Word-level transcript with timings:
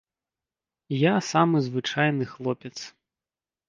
Я 0.95 1.13
самы 1.31 1.57
звычайны 1.69 2.23
хлопец. 2.35 2.77